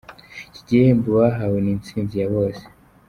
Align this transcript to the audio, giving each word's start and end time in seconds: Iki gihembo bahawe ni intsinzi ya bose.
Iki 0.49 0.61
gihembo 0.67 1.09
bahawe 1.17 1.57
ni 1.61 1.71
intsinzi 1.75 2.15
ya 2.21 2.27
bose. 2.33 2.63